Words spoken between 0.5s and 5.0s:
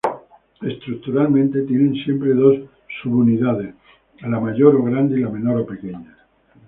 Estructuralmente, tienen siempre dos subunidades: la mayor o